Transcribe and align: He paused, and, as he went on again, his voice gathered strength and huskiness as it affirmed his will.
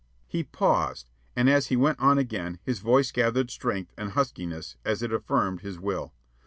He 0.25 0.41
paused, 0.43 1.11
and, 1.35 1.47
as 1.47 1.67
he 1.67 1.75
went 1.75 1.99
on 1.99 2.17
again, 2.17 2.57
his 2.63 2.79
voice 2.79 3.11
gathered 3.11 3.51
strength 3.51 3.93
and 3.95 4.13
huskiness 4.13 4.75
as 4.83 5.03
it 5.03 5.13
affirmed 5.13 5.61
his 5.61 5.77
will. 5.77 6.11